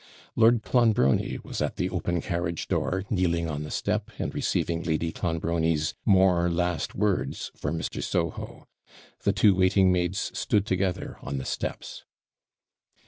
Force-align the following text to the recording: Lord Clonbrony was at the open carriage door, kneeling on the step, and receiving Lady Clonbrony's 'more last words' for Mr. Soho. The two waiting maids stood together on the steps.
Lord 0.35 0.63
Clonbrony 0.63 1.37
was 1.43 1.61
at 1.61 1.75
the 1.75 1.91
open 1.91 2.21
carriage 2.23 2.67
door, 2.67 3.03
kneeling 3.11 3.47
on 3.47 3.61
the 3.61 3.69
step, 3.69 4.09
and 4.17 4.33
receiving 4.33 4.81
Lady 4.81 5.11
Clonbrony's 5.11 5.93
'more 6.05 6.49
last 6.49 6.95
words' 6.95 7.51
for 7.55 7.71
Mr. 7.71 8.01
Soho. 8.01 8.67
The 9.25 9.31
two 9.31 9.53
waiting 9.53 9.91
maids 9.91 10.31
stood 10.33 10.65
together 10.65 11.17
on 11.21 11.37
the 11.37 11.45
steps. 11.45 12.03